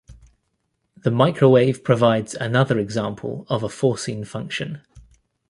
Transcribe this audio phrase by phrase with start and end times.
[0.97, 4.81] The microwave provides another example of a forcing function.